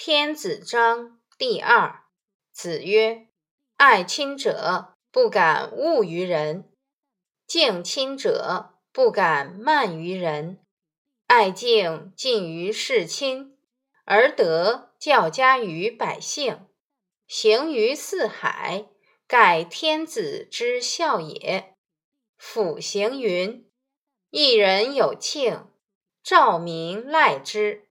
[0.00, 2.04] 天子章第二。
[2.52, 3.26] 子曰
[3.76, 6.70] ：“爱亲者，不敢恶于人；
[7.48, 10.64] 敬亲者，不敢慢于人。
[11.26, 13.58] 爱敬近于事亲，
[14.04, 16.68] 而德教加于百姓，
[17.26, 18.86] 行于四海，
[19.26, 21.74] 盖天子之孝也。”
[22.38, 23.68] 甫行云
[24.30, 25.66] ：“一人有庆，
[26.22, 27.86] 兆民赖之。”